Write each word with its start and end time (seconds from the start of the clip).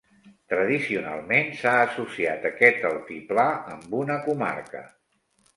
Tradicionalment 0.53 1.51
s'ha 1.59 1.73
associat 1.81 2.47
aquest 2.51 2.87
altiplà 2.91 3.47
amb 3.77 3.97
una 4.03 4.21
comarca. 4.29 4.83